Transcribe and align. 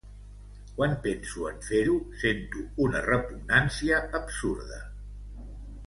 Quan 0.77 0.95
penso 1.03 1.45
en 1.49 1.59
fer-ho, 1.67 1.97
sento 2.23 2.65
una 2.87 3.05
repugnància 3.11 4.01
absurda. 4.23 4.85